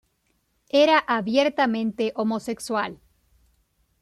Era 0.83 0.97
abiertamente 1.07 2.11
homosexual. 2.15 2.99